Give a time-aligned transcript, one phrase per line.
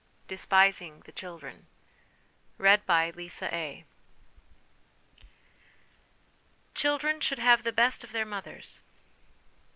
[0.27, 1.67] DESPISING THE CHILDREN
[6.73, 8.81] Children should have the best of their Mothers.